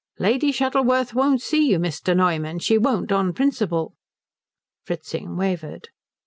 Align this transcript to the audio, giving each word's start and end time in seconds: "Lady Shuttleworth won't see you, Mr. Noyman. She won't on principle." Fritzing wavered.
"Lady 0.17 0.51
Shuttleworth 0.51 1.13
won't 1.13 1.43
see 1.43 1.69
you, 1.69 1.77
Mr. 1.77 2.17
Noyman. 2.17 2.57
She 2.57 2.75
won't 2.79 3.11
on 3.11 3.33
principle." 3.33 3.93
Fritzing 4.83 5.37
wavered. 5.37 5.89